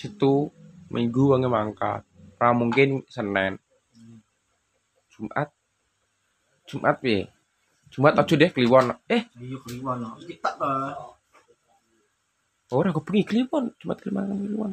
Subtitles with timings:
[0.00, 0.48] situ
[0.88, 2.00] minggu wangi mangkat.
[2.40, 3.60] Pra mungkin Senin.
[5.12, 5.52] Jumat.
[6.64, 7.28] Jumat piye?
[7.92, 8.96] Jumat aja deh kliwon.
[9.04, 9.28] Eh.
[9.36, 10.00] Iya kliwon.
[10.24, 10.72] Kita ta.
[12.70, 13.76] ora aku bengi kliwon.
[13.76, 14.40] Jumat kliwon.
[14.40, 14.72] Kliwon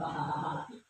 [0.00, 0.81] 哈哈哈哈。